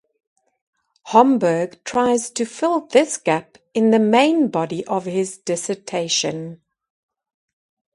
Homburg 1.13 1.83
tries 1.83 2.31
to 2.31 2.43
fill 2.43 2.87
this 2.87 3.17
gap 3.17 3.59
in 3.75 3.91
the 3.91 3.99
main 3.99 4.47
body 4.47 4.83
of 4.87 5.05
his 5.05 5.37
dissertation. 5.37 6.59